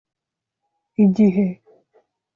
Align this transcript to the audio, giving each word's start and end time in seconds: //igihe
//igihe 0.93 1.45